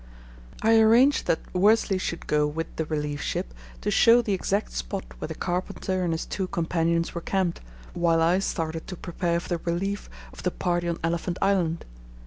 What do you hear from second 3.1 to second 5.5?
ship to show the exact spot where the